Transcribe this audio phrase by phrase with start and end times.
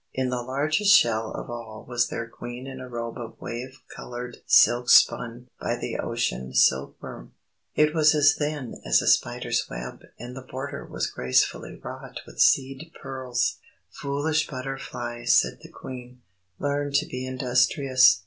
[0.15, 4.37] In the largest shell of all was their Queen in a robe of wave coloured
[4.47, 7.33] silk spun by the Ocean silkworm.
[7.75, 12.39] It was as thin as a spider's web, and the border was gracefully wrought with
[12.41, 13.59] seed pearls.
[13.91, 16.23] "Foolish Butterfly," said the Queen,
[16.57, 18.19] "learn to be industrious.